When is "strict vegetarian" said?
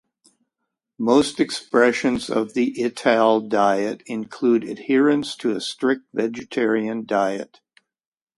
5.61-7.05